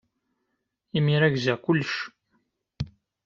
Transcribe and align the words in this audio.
Imir-a, 0.97 1.27
gziɣ 1.33 1.57
kullec. 1.65 1.95